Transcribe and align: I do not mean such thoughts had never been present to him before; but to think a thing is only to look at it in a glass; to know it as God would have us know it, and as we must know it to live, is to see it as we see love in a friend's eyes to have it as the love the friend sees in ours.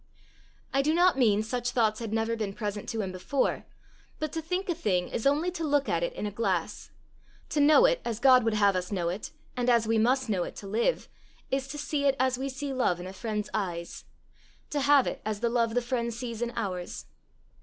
I 0.73 0.81
do 0.81 0.95
not 0.95 1.15
mean 1.19 1.43
such 1.43 1.69
thoughts 1.69 1.99
had 1.99 2.11
never 2.11 2.35
been 2.35 2.53
present 2.55 2.89
to 2.89 3.01
him 3.03 3.11
before; 3.11 3.65
but 4.17 4.31
to 4.31 4.41
think 4.41 4.67
a 4.67 4.73
thing 4.73 5.07
is 5.07 5.27
only 5.27 5.51
to 5.51 5.63
look 5.63 5.87
at 5.87 6.01
it 6.01 6.11
in 6.13 6.25
a 6.25 6.31
glass; 6.31 6.89
to 7.49 7.59
know 7.59 7.85
it 7.85 8.01
as 8.03 8.19
God 8.19 8.43
would 8.43 8.55
have 8.55 8.75
us 8.75 8.91
know 8.91 9.09
it, 9.09 9.29
and 9.55 9.69
as 9.69 9.85
we 9.85 9.99
must 9.99 10.27
know 10.27 10.41
it 10.43 10.55
to 10.55 10.65
live, 10.65 11.07
is 11.51 11.67
to 11.67 11.77
see 11.77 12.05
it 12.05 12.15
as 12.19 12.39
we 12.39 12.49
see 12.49 12.73
love 12.73 12.99
in 12.99 13.05
a 13.05 13.13
friend's 13.13 13.51
eyes 13.53 14.05
to 14.71 14.79
have 14.81 15.05
it 15.05 15.21
as 15.23 15.39
the 15.41 15.49
love 15.49 15.75
the 15.75 15.83
friend 15.83 16.11
sees 16.15 16.41
in 16.41 16.51
ours. 16.55 17.05